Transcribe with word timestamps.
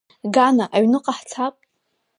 Гана, 0.35 0.65
аҩныҟа 0.75 1.13
ҳцап! 1.17 1.55